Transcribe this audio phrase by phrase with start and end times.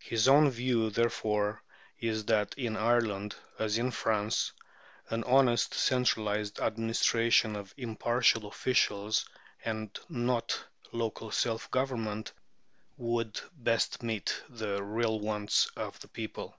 [0.00, 1.62] His own view, therefore,
[2.00, 4.50] is "that in Ireland, as in France,
[5.08, 9.24] an honest, centralized administration of impartial officials,
[9.64, 12.32] and not local self government,
[12.96, 16.56] would best meet the real wants of the people."